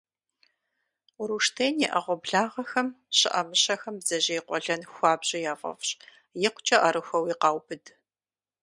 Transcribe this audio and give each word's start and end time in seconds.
Уруштен 1.21 1.73
и 1.85 1.87
Ӏэгъуэблагъэхэм 1.91 2.87
щыӀэ 3.17 3.41
мыщэхэм 3.47 3.95
бдзэжьей 3.99 4.41
къуэлэн 4.47 4.81
хуабжьу 4.93 5.43
яфӀэфӀщ, 5.51 5.89
икъукӀэ 6.47 6.77
Ӏэрыхуэуи 6.81 7.33
къаубыд. 7.41 7.85